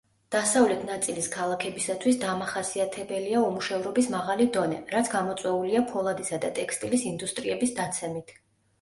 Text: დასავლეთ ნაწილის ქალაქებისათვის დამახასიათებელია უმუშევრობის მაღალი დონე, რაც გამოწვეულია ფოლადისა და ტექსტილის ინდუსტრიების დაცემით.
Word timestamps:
დასავლეთ 0.35 0.79
ნაწილის 0.85 1.27
ქალაქებისათვის 1.35 2.17
დამახასიათებელია 2.23 3.43
უმუშევრობის 3.51 4.11
მაღალი 4.17 4.51
დონე, 4.59 4.83
რაც 4.97 5.15
გამოწვეულია 5.19 5.87
ფოლადისა 5.95 6.45
და 6.49 6.55
ტექსტილის 6.61 7.09
ინდუსტრიების 7.15 7.81
დაცემით. 7.81 8.39